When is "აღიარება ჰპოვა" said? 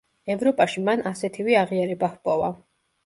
1.61-2.51